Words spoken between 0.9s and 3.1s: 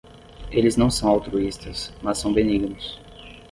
altruístas, mas são benignos.